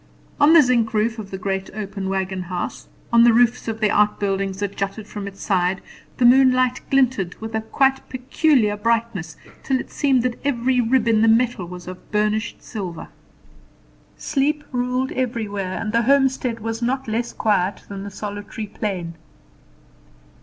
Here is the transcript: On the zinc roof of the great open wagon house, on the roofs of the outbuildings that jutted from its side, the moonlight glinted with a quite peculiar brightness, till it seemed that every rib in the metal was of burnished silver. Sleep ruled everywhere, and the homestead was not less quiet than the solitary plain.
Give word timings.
On 0.39 0.53
the 0.53 0.63
zinc 0.63 0.95
roof 0.95 1.19
of 1.19 1.29
the 1.29 1.37
great 1.37 1.69
open 1.75 2.09
wagon 2.09 2.41
house, 2.41 2.87
on 3.13 3.23
the 3.23 3.31
roofs 3.31 3.67
of 3.67 3.81
the 3.81 3.91
outbuildings 3.91 4.57
that 4.59 4.75
jutted 4.75 5.05
from 5.05 5.27
its 5.27 5.43
side, 5.43 5.79
the 6.17 6.25
moonlight 6.25 6.81
glinted 6.89 7.39
with 7.39 7.53
a 7.53 7.61
quite 7.61 8.09
peculiar 8.09 8.75
brightness, 8.75 9.37
till 9.61 9.79
it 9.79 9.91
seemed 9.91 10.23
that 10.23 10.39
every 10.43 10.81
rib 10.81 11.07
in 11.07 11.21
the 11.21 11.27
metal 11.27 11.67
was 11.67 11.87
of 11.87 12.11
burnished 12.11 12.63
silver. 12.63 13.09
Sleep 14.17 14.63
ruled 14.71 15.11
everywhere, 15.11 15.77
and 15.79 15.91
the 15.91 16.01
homestead 16.01 16.61
was 16.61 16.81
not 16.81 17.07
less 17.07 17.31
quiet 17.31 17.83
than 17.87 18.01
the 18.03 18.09
solitary 18.09 18.65
plain. 18.65 19.13